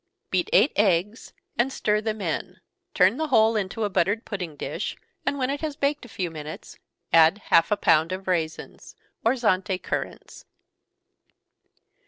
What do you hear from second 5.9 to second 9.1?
a few minutes, add half a pound of raisins,